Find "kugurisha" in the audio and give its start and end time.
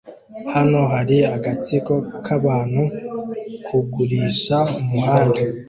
3.65-4.57